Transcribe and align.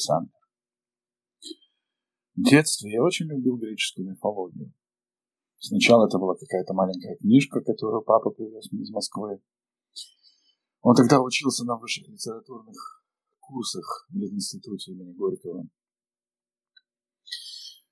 Саммер. 0.00 0.32
В 2.34 2.42
детстве 2.42 2.92
я 2.92 3.02
очень 3.02 3.26
любил 3.26 3.56
греческую 3.56 4.10
мифологию. 4.10 4.72
Сначала 5.58 6.06
это 6.06 6.18
была 6.18 6.34
какая-то 6.34 6.72
маленькая 6.72 7.16
книжка, 7.16 7.60
которую 7.60 8.02
папа 8.02 8.30
привез 8.30 8.72
мне 8.72 8.82
из 8.82 8.90
Москвы. 8.90 9.42
Он 10.80 10.94
тогда 10.94 11.20
учился 11.20 11.64
на 11.66 11.76
высших 11.76 12.08
литературных 12.08 13.04
курсах 13.40 14.06
в 14.08 14.16
институте 14.16 14.92
имени 14.92 15.12
Горького. 15.12 15.68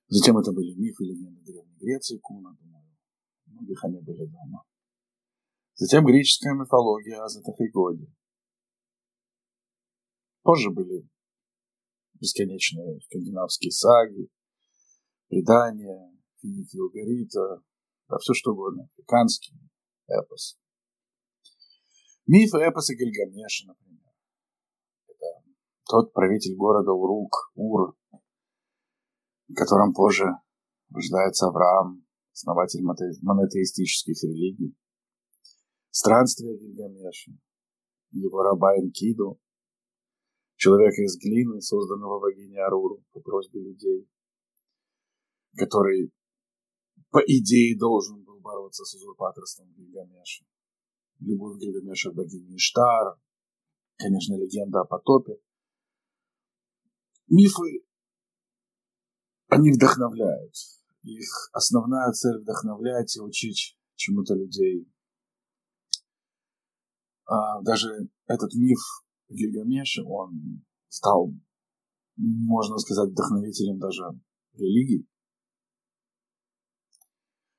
Затем 0.07 0.39
это 0.39 0.51
были 0.51 0.73
мифы 0.73 1.03
легенды 1.03 1.43
Древней 1.43 1.77
Греции, 1.77 2.17
Куна, 2.17 2.55
думаю. 2.59 2.97
Многих 3.45 3.83
они 3.83 4.01
были 4.01 4.25
дома. 4.25 4.63
Затем 5.75 6.05
греческая 6.05 6.55
мифология 6.55 7.21
о 7.23 7.29
Затах 7.29 7.59
и 7.59 7.69
Годе. 7.69 8.11
Позже 10.41 10.71
были 10.71 11.07
бесконечные 12.19 12.99
скандинавские 13.01 13.71
саги, 13.71 14.29
предания, 15.27 16.11
финики 16.41 16.77
Угарита, 16.77 17.63
да 18.07 18.17
все 18.17 18.33
что 18.33 18.51
угодно, 18.51 18.85
африканский 18.85 19.55
эпос. 20.07 20.57
Миф 22.25 22.53
эпоса 22.53 22.93
Гильгамеша, 22.95 23.67
например. 23.67 24.05
Это 25.07 25.25
тот 25.87 26.13
правитель 26.13 26.55
города 26.55 26.91
Урук, 26.91 27.51
Ур, 27.55 27.95
в 29.47 29.53
котором 29.55 29.93
позже 29.93 30.25
рождается 30.91 31.47
Авраам, 31.47 32.05
основатель 32.33 32.83
монотеистических 32.83 34.23
религий. 34.23 34.75
Странствие 35.89 36.57
Гильгамеша, 36.57 37.31
его 38.11 38.41
раба 38.43 38.77
Энкиду, 38.77 39.39
человека 40.59 41.01
из 41.01 41.17
глины, 41.17 41.61
созданного 41.61 42.19
богиней 42.19 42.59
Аруру 42.59 43.01
по 43.13 43.21
просьбе 43.21 43.61
людей, 43.61 44.09
который, 45.55 46.11
по 47.11 47.19
идее, 47.19 47.77
должен 47.79 48.23
был 48.23 48.41
бороться 48.41 48.83
с 48.83 48.93
узурпаторством 48.93 49.71
Гильгамеша. 49.73 50.43
Любовь 51.21 51.59
Гильгамеша 51.59 52.11
к 52.11 52.15
богине 52.15 52.57
Иштар, 52.57 53.17
конечно, 53.95 54.35
легенда 54.35 54.81
о 54.81 54.85
потопе. 54.85 55.39
Мифы, 57.29 57.85
они 59.47 59.71
вдохновляют. 59.71 60.53
Их 61.03 61.49
основная 61.53 62.11
цель 62.11 62.39
вдохновлять 62.41 63.15
и 63.15 63.21
учить 63.21 63.77
чему-то 63.95 64.33
людей. 64.33 64.91
А 67.25 67.61
даже 67.61 68.09
этот 68.27 68.53
миф 68.55 68.79
Гильгамеша, 69.29 70.03
он 70.03 70.63
стал, 70.87 71.33
можно 72.17 72.77
сказать, 72.77 73.11
вдохновителем 73.11 73.79
даже 73.79 74.03
религии. 74.53 75.07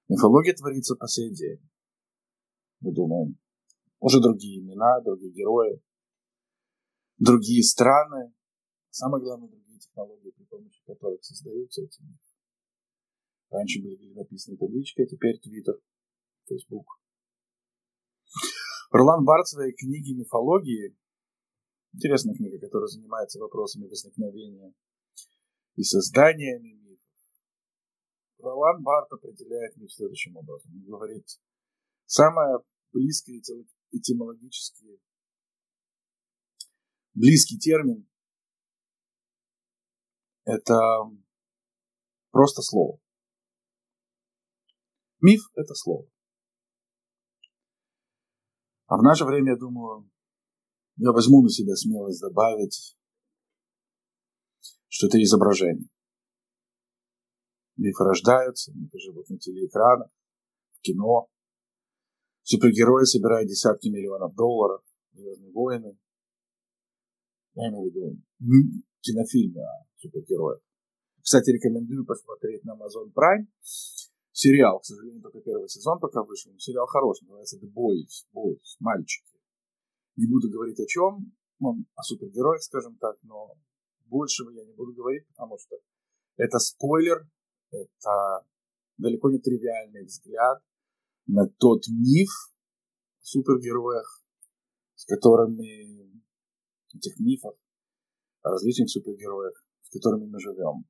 Мифология 0.09 0.55
творится 0.55 0.97
по 0.97 1.07
сей 1.07 1.33
день. 1.33 1.61
Мы 2.81 2.93
думаем, 2.93 3.39
уже 4.01 4.21
другие 4.21 4.61
имена, 4.61 5.01
другие 5.03 5.33
герои, 5.33 5.81
другие 7.19 7.63
страны, 7.63 8.35
самое 8.91 9.23
главное, 9.23 9.49
другие 9.49 9.79
технологии, 9.79 10.31
при 10.31 10.45
помощи 10.45 10.83
которых 10.85 11.23
создаются 11.23 11.83
эти 11.83 12.03
мифы. 12.03 12.19
Раньше 13.51 13.83
были 13.83 14.13
написаны 14.15 14.57
таблички, 14.57 15.03
а 15.03 15.07
теперь 15.07 15.39
Твиттер, 15.39 15.81
Фейсбук. 16.47 16.87
Ролан 18.91 19.25
Барт 19.25 19.47
в 19.47 19.51
своей 19.51 19.73
книге 19.73 20.15
«Мифологии» 20.15 20.97
Интересная 21.93 22.34
книга, 22.34 22.59
которая 22.59 22.89
занимается 22.89 23.41
вопросами 23.41 23.89
возникновения 23.89 24.73
и 25.77 25.83
создания 25.83 26.59
мифов. 26.59 26.99
Ролан 28.39 28.83
Барт 28.83 29.12
определяет 29.12 29.77
миф 29.77 29.93
следующим 29.93 30.37
образом. 30.37 30.73
Он 30.75 30.84
говорит, 30.84 31.27
самое 32.06 32.59
близкое 32.93 33.43
этимологически 33.91 35.01
близкий 37.15 37.59
термин– 37.59 38.09
это 40.45 40.75
просто 42.31 42.62
слово. 42.62 43.01
Миф– 45.21 45.41
это 45.55 45.75
слово. 45.75 46.09
А 48.87 48.97
в 48.97 49.03
наше 49.03 49.25
время, 49.25 49.53
я 49.53 49.59
думаю, 49.59 50.11
я 51.00 51.12
возьму 51.12 51.43
на 51.43 51.49
себя 51.49 51.75
смелость 51.75 52.21
добавить, 52.21 52.97
что 54.88 55.06
это 55.06 55.22
изображение. 55.22 55.88
Мифы 57.77 58.05
рождаются, 58.05 58.72
мифы 58.75 58.99
живут 58.99 59.31
на 59.31 59.39
телеэкранах, 59.39 60.10
в 60.72 60.81
кино. 60.83 61.28
Супергерои 62.43 63.05
собирают 63.05 63.49
десятки 63.49 63.89
миллионов 63.89 64.34
долларов, 64.34 64.83
Звездные 65.12 65.53
войны. 65.53 65.99
Я 67.55 67.69
имею 67.69 67.91
в 67.91 67.94
виду 67.94 68.19
кинофильмы 69.00 69.62
о 69.62 69.87
супергероях. 69.97 70.60
Кстати, 71.22 71.50
рекомендую 71.50 72.05
посмотреть 72.05 72.65
на 72.65 72.72
Amazon 72.72 73.12
Prime 73.15 73.47
сериал, 74.33 74.81
к 74.81 74.84
сожалению, 74.84 75.22
только 75.22 75.41
первый 75.41 75.69
сезон 75.69 75.99
пока 75.99 76.22
вышел. 76.22 76.53
Сериал 76.59 76.87
хороший, 76.87 77.25
называется 77.25 77.56
The 77.56 77.69
Boys, 77.72 78.27
Boys, 78.34 78.77
мальчики. 78.78 79.30
Не 80.16 80.26
буду 80.26 80.50
говорить 80.50 80.81
о 80.81 80.87
чем, 80.87 81.32
ну, 81.60 81.84
о 81.94 82.03
супергероях, 82.03 82.62
скажем 82.62 82.97
так, 82.98 83.16
но 83.22 83.54
большего 84.07 84.51
я 84.51 84.65
не 84.65 84.74
буду 84.74 84.92
говорить, 84.92 85.27
потому 85.28 85.59
что 85.59 85.77
это 86.36 86.59
спойлер, 86.59 87.28
это 87.71 88.47
далеко 88.98 89.30
не 89.30 89.39
тривиальный 89.39 90.04
взгляд 90.04 90.62
на 91.27 91.47
тот 91.47 91.83
миф 91.89 92.30
о 93.21 93.24
супергероях, 93.24 94.24
с 94.95 95.04
которыми, 95.04 96.22
этих 96.95 97.18
мифов, 97.21 97.54
о 98.42 98.51
различных 98.51 98.91
супергероях, 98.91 99.65
с 99.83 99.91
которыми 99.91 100.27
мы 100.27 100.41
живем, 100.41 100.86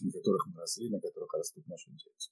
на 0.00 0.12
которых 0.12 0.46
мы 0.46 0.60
росли, 0.60 0.88
на 0.90 1.00
которых 1.00 1.32
растут 1.34 1.66
наши 1.66 1.90
дети. 1.90 2.30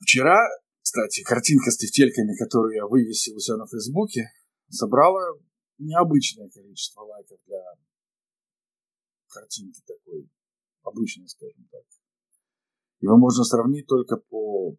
Вчера 0.00 0.38
кстати, 0.86 1.24
картинка 1.24 1.72
с 1.72 1.78
тефтельками, 1.78 2.38
которую 2.38 2.76
я 2.76 2.86
вывесил 2.86 3.34
у 3.34 3.40
себя 3.40 3.56
на 3.56 3.66
Фейсбуке, 3.66 4.30
собрала 4.70 5.34
необычное 5.78 6.48
количество 6.48 7.00
лайков 7.00 7.40
для 7.44 7.58
картинки 9.26 9.82
такой, 9.84 10.30
обычной, 10.84 11.26
скажем 11.26 11.66
так. 11.72 11.82
Его 13.00 13.18
можно 13.18 13.42
сравнить 13.42 13.88
только 13.88 14.16
по 14.16 14.76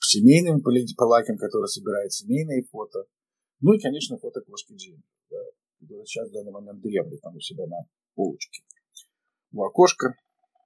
семейным 0.00 0.60
по, 0.60 0.70
по 0.98 1.04
лайкам, 1.04 1.38
которые 1.38 1.68
собирают 1.68 2.12
семейные 2.12 2.64
фото. 2.64 3.06
Ну 3.60 3.72
и, 3.72 3.80
конечно, 3.80 4.18
фото 4.18 4.42
кошки 4.42 4.74
Джимми, 4.74 5.02
да, 5.30 5.38
которая 5.80 6.04
сейчас 6.04 6.28
в 6.28 6.32
данный 6.32 6.52
момент 6.52 6.82
дремлет 6.82 7.22
там 7.22 7.34
у 7.34 7.40
себя 7.40 7.66
на 7.66 7.86
полочке. 8.14 8.62
У 9.52 9.64
окошка. 9.64 10.12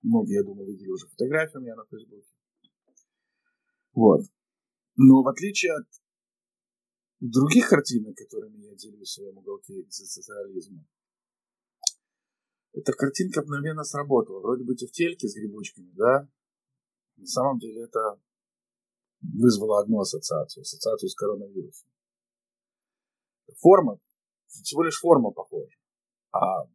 Многие, 0.02 0.34
я 0.34 0.42
думаю, 0.42 0.66
видели 0.66 0.90
уже 0.90 1.06
фотографию 1.06 1.60
у 1.60 1.64
меня 1.64 1.76
на 1.76 1.84
Фейсбуке. 1.86 2.33
Вот. 3.94 4.22
Но 4.96 5.22
в 5.22 5.28
отличие 5.28 5.72
от 5.72 5.86
других 7.20 7.68
картинок, 7.68 8.16
которыми 8.16 8.58
я 8.58 8.74
делюсь 8.74 9.08
в 9.08 9.12
своем 9.12 9.38
уголке 9.38 9.80
экзистенциализма, 9.80 10.84
эта 12.72 12.92
картинка 12.92 13.42
мгновенно 13.42 13.84
сработала. 13.84 14.40
Вроде 14.40 14.64
бы 14.64 14.74
тефтельки 14.74 15.26
с 15.26 15.34
грибочками, 15.34 15.90
да? 15.92 16.28
На 17.16 17.26
самом 17.26 17.58
деле 17.58 17.84
это 17.84 18.20
вызвало 19.20 19.80
одну 19.80 20.00
ассоциацию, 20.00 20.62
ассоциацию 20.62 21.08
с 21.08 21.14
коронавирусом. 21.14 21.88
Форма, 23.58 24.00
всего 24.48 24.82
лишь 24.82 24.98
форма 24.98 25.30
похожа. 25.30 25.76
А 26.32 26.68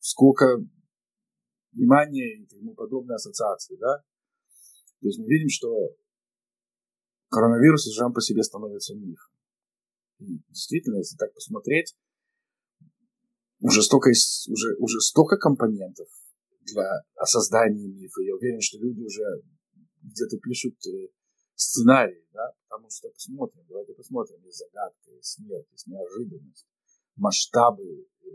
сколько 0.00 0.58
внимания 1.72 2.42
и 2.42 2.46
тому 2.46 2.74
подобные 2.74 3.16
ассоциации, 3.16 3.76
да? 3.76 4.02
То 5.00 5.06
есть 5.06 5.20
мы 5.20 5.26
видим, 5.28 5.48
что 5.48 5.68
коронавирус 7.30 7.84
сам 7.94 8.12
по 8.12 8.20
себе 8.20 8.42
становится 8.42 8.94
мифом. 8.94 9.32
И 10.18 10.38
действительно, 10.48 10.96
если 10.96 11.16
так 11.16 11.32
посмотреть, 11.34 11.94
уже 13.60 13.82
столько, 13.82 14.10
уже, 14.10 14.76
уже 14.78 15.00
столько 15.00 15.36
компонентов 15.36 16.08
для 16.62 17.02
создания 17.24 17.88
мифа. 17.88 18.20
Я 18.22 18.34
уверен, 18.34 18.60
что 18.60 18.78
люди 18.78 19.00
уже 19.00 19.24
где-то 20.02 20.38
пишут 20.38 20.74
э, 20.86 21.08
сценарии, 21.54 22.24
да, 22.32 22.52
потому 22.68 22.88
что 22.90 23.08
посмотрим, 23.10 23.64
давайте 23.68 23.94
посмотрим, 23.94 24.42
есть 24.44 24.58
загадка, 24.58 25.10
есть 25.10 25.32
смерть, 25.32 25.66
есть 25.72 25.86
неожиданность, 25.86 26.66
масштабы 27.16 27.84
э, 27.84 28.28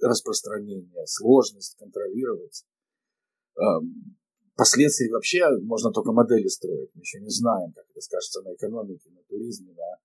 распространения, 0.00 1.04
сложность 1.06 1.76
контролировать, 1.76 2.64
последствий 4.56 5.10
вообще 5.10 5.46
можно 5.62 5.92
только 5.92 6.12
модели 6.12 6.48
строить. 6.48 6.90
Мы 6.94 7.02
еще 7.02 7.20
не 7.20 7.30
знаем, 7.30 7.72
как 7.72 7.84
это 7.88 8.00
скажется 8.00 8.42
на 8.42 8.54
экономике, 8.54 9.10
на 9.10 9.22
туризме, 9.24 9.72
на, 9.74 9.98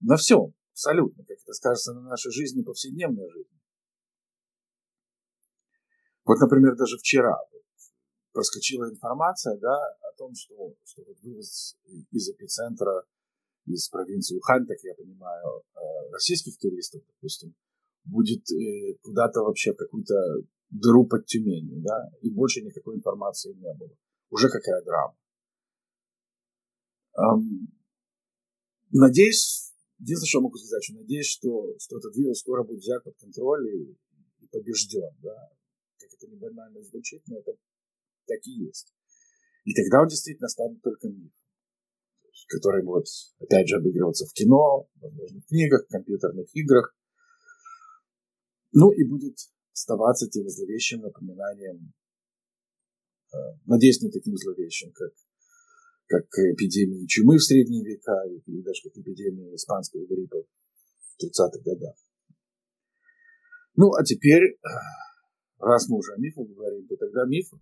на 0.00 0.16
всем, 0.16 0.52
абсолютно, 0.72 1.24
как 1.24 1.38
это 1.38 1.52
скажется 1.52 1.94
на 1.94 2.02
нашей 2.02 2.32
жизни, 2.32 2.62
повседневной 2.62 3.30
жизни. 3.30 3.58
Вот, 6.24 6.38
например, 6.38 6.76
даже 6.76 6.98
вчера 6.98 7.36
проскочила 8.32 8.88
информация 8.90 9.56
да, 9.58 9.76
о 10.08 10.16
том, 10.16 10.34
что, 10.34 10.74
что 10.84 11.02
вывоз 11.22 11.76
из 12.10 12.28
эпицентра, 12.30 13.04
из 13.66 13.88
провинции 13.88 14.36
Ухань, 14.36 14.66
так 14.66 14.78
я 14.82 14.94
понимаю, 14.94 15.62
э, 15.74 16.12
российских 16.12 16.58
туристов, 16.58 17.02
допустим, 17.06 17.54
будет 18.04 18.50
э, 18.50 18.94
куда-то 19.02 19.42
вообще 19.42 19.72
в 19.72 19.76
какую-то 19.76 20.14
дыру 20.72 21.06
под 21.06 21.26
Тюменью, 21.26 21.82
да, 21.82 22.10
и 22.22 22.30
больше 22.30 22.62
никакой 22.62 22.96
информации 22.96 23.52
не 23.52 23.72
было. 23.74 23.94
Уже 24.30 24.48
какая 24.48 24.82
драма. 24.82 25.14
Эм, 27.14 27.68
надеюсь, 28.90 29.72
единственное, 29.98 30.28
что 30.28 30.40
могу 30.40 30.56
сказать, 30.56 30.82
что 30.82 30.94
надеюсь, 30.94 31.26
что, 31.26 31.74
что 31.78 31.98
этот 31.98 32.16
вирус 32.16 32.38
скоро 32.38 32.64
будет 32.64 32.80
взят 32.80 33.04
под 33.04 33.14
контроль 33.18 33.68
и, 33.68 33.98
и 34.40 34.48
побежден, 34.48 35.14
да. 35.22 35.50
Как 35.98 36.10
это 36.14 36.26
не 36.26 36.36
банально 36.36 36.82
звучит, 36.82 37.22
но 37.26 37.38
это 37.38 37.52
так 38.26 38.38
и 38.46 38.50
есть. 38.50 38.94
И 39.64 39.74
тогда 39.74 40.00
он 40.00 40.08
действительно 40.08 40.48
станет 40.48 40.80
только 40.80 41.08
миф, 41.08 41.32
который 42.48 42.82
будет, 42.82 43.06
опять 43.38 43.68
же, 43.68 43.76
обыгрываться 43.76 44.26
в 44.26 44.32
кино, 44.32 44.88
возможно, 45.00 45.40
в 45.40 45.46
книгах, 45.46 45.84
в 45.84 45.92
компьютерных 45.92 46.48
играх. 46.56 46.96
Ну 48.72 48.90
и 48.90 49.04
будет 49.04 49.36
оставаться 49.72 50.28
тем 50.28 50.48
зловещим 50.48 51.00
напоминанием, 51.00 51.92
э, 53.32 53.36
надеюсь, 53.66 54.02
не 54.02 54.10
таким 54.10 54.36
зловещим, 54.36 54.92
как, 54.92 55.12
как 56.06 56.24
эпидемии 56.52 57.06
чумы 57.06 57.36
в 57.36 57.42
средние 57.42 57.84
века 57.84 58.22
или 58.46 58.62
даже 58.62 58.82
как 58.84 58.96
эпидемия 58.96 59.54
испанского 59.54 60.06
гриппа 60.06 60.38
в 60.38 61.24
30-х 61.24 61.62
годах. 61.64 61.96
Ну, 63.74 63.92
а 63.94 64.04
теперь, 64.04 64.58
раз 65.58 65.88
мы 65.88 65.96
уже 65.98 66.12
о 66.12 66.18
мифах 66.18 66.46
говорим, 66.46 66.86
то 66.86 66.96
тогда 66.96 67.24
мифы 67.26 67.56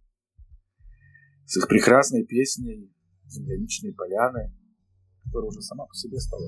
с 1.46 1.56
их 1.56 1.68
прекрасной 1.68 2.24
песней 2.24 2.92
«Земляничные 3.26 3.94
поляны», 3.94 4.52
которая 5.24 5.48
уже 5.48 5.62
сама 5.62 5.86
по 5.86 5.94
себе 5.94 6.18
стала 6.18 6.46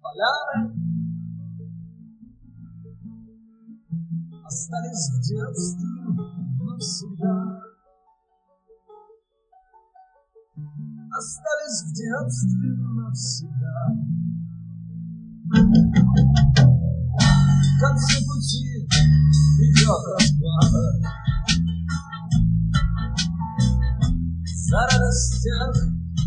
поляны 0.00 0.90
Остались 4.50 5.10
в 5.10 5.20
детстве 5.22 5.88
навсегда. 6.58 7.36
Остались 11.16 11.82
в 11.84 11.90
детстве 11.94 12.70
навсегда. 12.96 13.76
В 17.62 17.80
конце 17.80 18.16
пути 18.26 18.66
идет 19.60 20.02
расплата. 20.18 20.84
За 24.66 24.78
радость 24.78 25.42
тех 25.44 25.72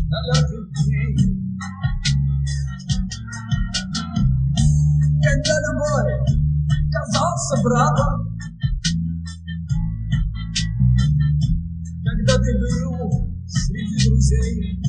далеких 0.08 0.64
дней 0.84 1.43
когда 5.24 5.60
любой 5.60 6.04
казался 6.92 7.62
братом, 7.62 8.38
когда 12.04 12.34
ты 12.38 12.58
был 12.58 13.34
среди 13.46 14.08
друзей, 14.08 14.82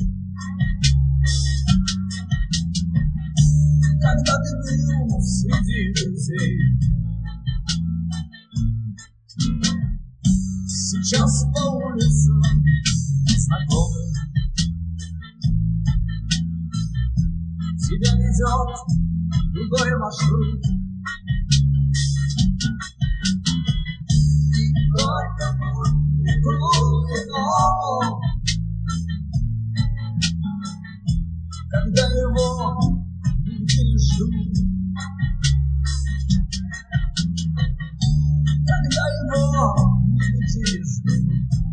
когда 4.00 4.34
ты 4.42 4.50
был 4.56 5.20
среди 5.20 5.92
друзей. 5.94 6.56
Сейчас 10.68 11.44
его 39.56 39.74
нигде 40.06 40.60
не 40.60 40.84
ждут. 40.84 41.65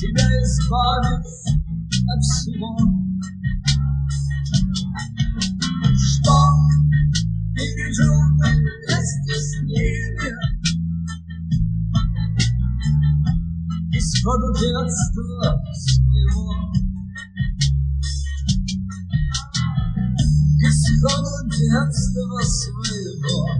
тебя 0.00 0.24
избавит 0.42 1.26
от 2.08 2.20
всего. 2.22 2.72
Что 5.94 6.36
пережил 7.54 8.16
ты 8.38 8.48
вместе 8.48 9.34
с 9.34 9.62
ними? 9.62 10.32
Исходу 13.92 14.48
детства 14.54 15.62
своего. 15.74 16.48
Исходу 20.62 21.36
детства 21.50 22.40
своего. 22.42 23.59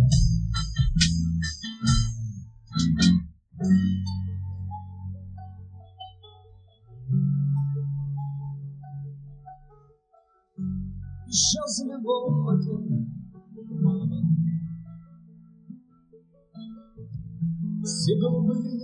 Все 17.82 18.14
голубые. 18.20 18.78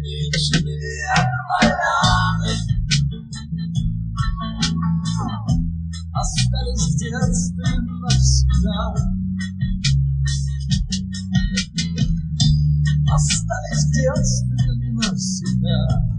Вечные 0.00 1.14
поляны 1.48 2.52
Остались 6.14 6.86
в 6.86 6.98
детстве 6.98 7.70
навсегда. 7.80 8.94
Остались 13.12 13.84
в 13.84 13.92
детстве 13.92 14.92
навсегда 14.92 16.11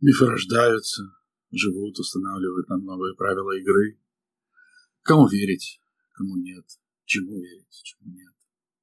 Мифы 0.00 0.26
рождаются, 0.26 1.02
живут, 1.50 1.98
устанавливают 1.98 2.68
нам 2.68 2.84
новые 2.84 3.16
правила 3.16 3.50
игры. 3.58 3.98
Кому 5.02 5.26
верить, 5.26 5.80
кому 6.12 6.36
нет, 6.36 6.64
чему 7.04 7.40
верить, 7.40 7.80
чему 7.82 8.12
нет. 8.12 8.34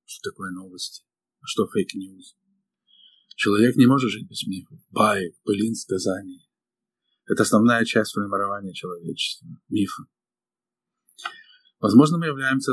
Что 0.03 0.31
такое 0.31 0.51
новости, 0.51 1.05
а 1.39 1.45
что 1.45 1.67
fake 1.67 1.97
news. 1.97 2.35
Человек 3.37 3.77
не 3.77 3.85
может 3.85 4.11
жить 4.11 4.27
без 4.27 4.45
мифов, 4.45 4.77
баек, 4.89 5.39
былин, 5.43 5.73
сказаний. 5.73 6.49
Это 7.27 7.43
основная 7.43 7.85
часть 7.85 8.11
формирования 8.11 8.73
человечества, 8.73 9.47
мифы. 9.69 10.03
Возможно, 11.79 12.17
мы 12.17 12.27
являемся 12.27 12.71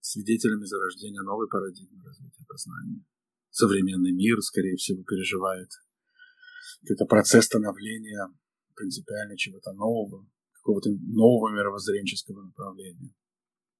свидетелями 0.00 0.64
зарождения 0.64 1.22
новой 1.22 1.48
парадигмы 1.48 2.02
развития 2.04 2.44
познания. 2.48 3.04
Современный 3.50 4.12
мир, 4.12 4.40
скорее 4.40 4.76
всего, 4.76 5.02
переживает 5.04 5.68
это 6.86 7.04
процесс 7.04 7.44
становления 7.46 8.28
принципиально 8.74 9.36
чего-то 9.36 9.72
нового, 9.72 10.26
какого-то 10.52 10.90
нового 10.90 11.50
мировоззренческого 11.52 12.42
направления, 12.42 13.14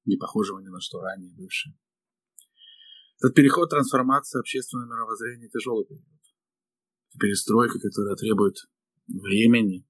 не 0.05 0.17
похожего 0.17 0.59
ни 0.61 0.69
на 0.69 0.81
что 0.81 1.01
ранее 1.01 1.33
бывшее. 1.35 1.75
Этот 3.21 3.35
переход, 3.35 3.71
трансформация 3.71 4.41
общественного 4.41 4.89
мировоззрения– 4.89 5.49
тяжелый 5.53 5.85
период. 5.87 6.05
Перестройка, 7.19 7.79
которая 7.81 8.17
требует 8.17 8.57
времени 9.07 9.87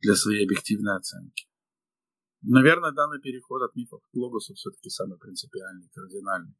для 0.00 0.14
своей 0.14 0.44
объективной 0.44 0.96
оценки. 0.96 1.46
Наверное, 2.42 2.92
данный 2.92 3.20
переход 3.20 3.62
от 3.62 3.74
мифов 3.76 4.02
к 4.02 4.14
логосу 4.14 4.54
все-таки 4.54 4.90
самый 4.90 5.18
принципиальный, 5.18 5.88
кардинальный 5.92 6.54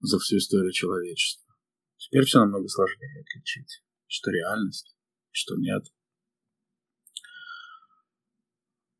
за 0.00 0.18
всю 0.18 0.36
историю 0.36 0.72
человечества. 0.72 1.54
Теперь 1.96 2.24
все 2.24 2.38
намного 2.38 2.68
сложнее 2.68 3.22
отличить 3.22 3.82
что 4.08 4.30
реальность, 4.30 4.96
что 5.30 5.54
нет. 5.56 5.84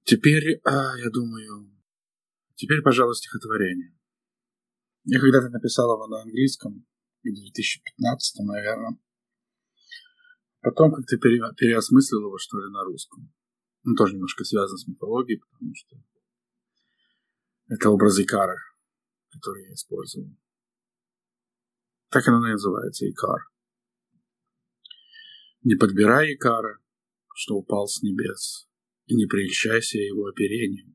Теперь, 0.05 0.61
а, 0.65 0.97
я 0.99 1.11
думаю, 1.11 1.75
теперь, 2.55 2.83
пожалуй, 2.83 3.15
стихотворение. 3.15 3.99
Я 5.05 5.21
когда-то 5.21 5.49
написал 5.49 5.95
его 5.95 6.07
на 6.07 6.23
английском, 6.23 6.87
в 7.23 7.25
2015, 7.25 8.45
наверное. 8.45 8.99
Потом 10.61 10.93
как-то 10.93 11.17
пере, 11.19 11.41
переосмыслил 11.57 12.27
его, 12.27 12.39
что 12.39 12.59
ли, 12.59 12.71
на 12.71 12.85
русском. 12.85 13.33
Он 13.89 13.95
тоже 13.95 14.17
немножко 14.17 14.45
связан 14.45 14.77
с 14.77 14.87
мифологией, 14.87 15.41
потому 15.41 15.75
что 15.75 15.97
это 17.69 17.89
образ 17.89 18.19
Икара, 18.19 18.55
который 19.31 19.67
я 19.67 19.73
использовал. 19.73 20.29
Так 22.11 22.29
оно 22.29 22.47
и 22.47 22.53
называется, 22.53 23.09
Икар. 23.09 23.49
Не 25.63 25.75
подбирай 25.77 26.35
Икара, 26.35 26.79
что 27.35 27.55
упал 27.55 27.89
с 27.89 28.03
небес, 28.03 28.69
и 29.07 29.15
не 29.15 29.25
прельщайся 29.25 29.97
его 29.97 30.27
оперением. 30.27 30.95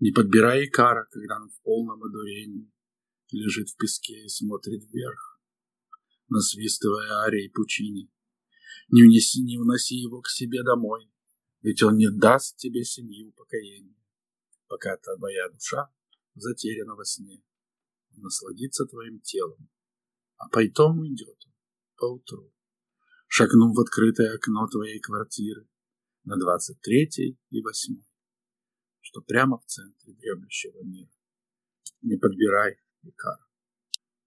Не 0.00 0.10
подбирай 0.10 0.66
Икара, 0.66 1.06
когда 1.08 1.40
он 1.40 1.50
в 1.50 1.62
полном 1.62 2.02
одурении 2.02 2.72
лежит 3.30 3.68
в 3.68 3.76
песке 3.76 4.24
и 4.24 4.28
смотрит 4.28 4.82
вверх, 4.90 5.40
насвистывая 6.28 7.20
арии 7.26 7.46
пучини. 7.54 8.10
Не, 8.88 9.04
унеси, 9.04 9.40
не 9.44 9.56
уноси 9.56 9.94
его 9.94 10.20
к 10.20 10.28
себе 10.28 10.64
домой, 10.64 11.11
ведь 11.62 11.82
он 11.82 11.96
не 11.96 12.10
даст 12.10 12.56
тебе 12.56 12.84
семьи 12.84 13.24
упокоения, 13.24 13.96
пока 14.68 14.96
твоя 14.96 15.48
душа 15.48 15.90
затеряна 16.34 16.94
во 16.94 17.04
сне. 17.04 17.42
Насладится 18.16 18.84
твоим 18.84 19.20
телом, 19.20 19.68
а 20.36 20.48
потом 20.48 20.98
уйдет 20.98 21.38
поутру 21.96 22.52
шагнув 23.34 23.74
в 23.74 23.80
открытое 23.80 24.34
окно 24.34 24.66
твоей 24.68 25.00
квартиры 25.00 25.66
на 26.24 26.36
двадцать 26.36 26.78
третий 26.82 27.38
и 27.48 27.62
восьмой, 27.62 28.04
что 29.00 29.22
прямо 29.22 29.56
в 29.56 29.64
центре 29.64 30.12
дремлющего 30.12 30.82
мира. 30.84 31.10
Не 32.02 32.18
подбирай, 32.18 32.76
Икар. 33.02 33.38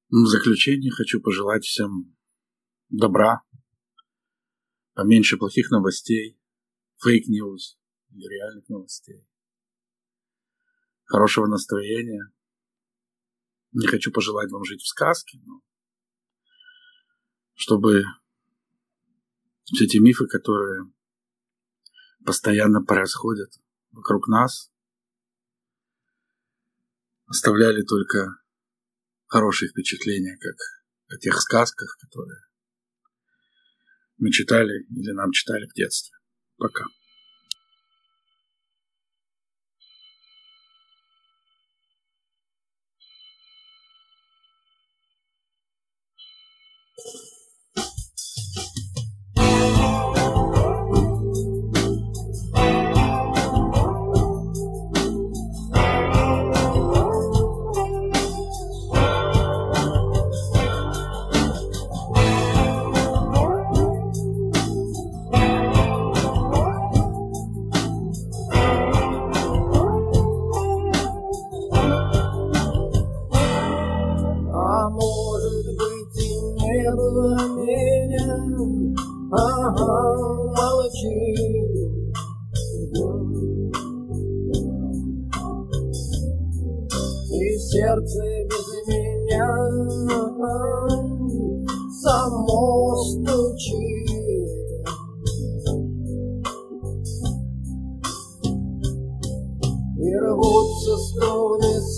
В 0.09 0.25
заключение 0.25 0.89
хочу 0.89 1.21
пожелать 1.21 1.63
всем 1.65 2.17
добра, 2.89 3.43
поменьше 4.95 5.37
плохих 5.37 5.69
новостей, 5.69 6.39
fake 7.01 7.39
news 7.39 7.77
или 8.11 8.27
реальных 8.27 8.67
новостей, 8.69 9.27
хорошего 11.05 11.47
настроения. 11.47 12.31
Не 13.71 13.87
хочу 13.87 14.11
пожелать 14.11 14.51
вам 14.51 14.63
жить 14.63 14.81
в 14.81 14.87
сказке, 14.87 15.39
но 15.43 15.61
чтобы 17.53 18.03
все 19.63 19.85
эти 19.85 19.97
мифы, 19.97 20.27
которые 20.27 20.91
постоянно 22.25 22.83
происходят 22.83 23.51
вокруг 23.91 24.27
нас, 24.27 24.71
оставляли 27.25 27.83
только 27.83 28.41
хорошие 29.27 29.69
впечатления, 29.69 30.37
как 30.37 30.55
о 31.07 31.17
тех 31.17 31.39
сказках, 31.41 31.97
которые 31.99 32.39
мы 34.17 34.31
читали 34.31 34.85
или 34.89 35.11
нам 35.11 35.31
читали 35.31 35.65
в 35.65 35.73
детстве. 35.73 36.15
Пока. 36.57 36.85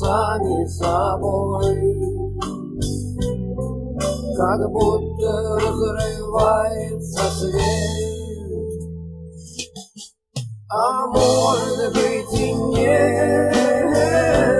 Сами 0.08 0.66
собой, 0.68 1.76
Как 4.38 4.62
будто 4.72 5.30
разрывается 5.60 7.24
свет. 7.38 8.08
А 10.70 11.08
может 11.08 11.94
быть 11.94 12.34
и 12.40 12.54
нет. 12.54 14.57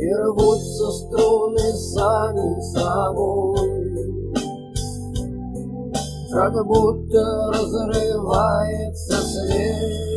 И 0.07 0.13
рвутся 0.13 0.89
струны 0.89 1.73
сами 1.73 2.61
собой, 2.71 3.59
Как 6.31 6.65
будто 6.65 7.51
разрывается 7.51 9.17
свет. 9.17 10.16